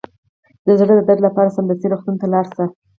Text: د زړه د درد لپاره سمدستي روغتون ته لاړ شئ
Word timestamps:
د 0.65 0.67
زړه 0.79 0.93
د 0.97 1.01
درد 1.07 1.19
لپاره 1.27 1.53
سمدستي 1.55 1.87
روغتون 1.89 2.15
ته 2.21 2.25
لاړ 2.33 2.45
شئ 2.55 2.65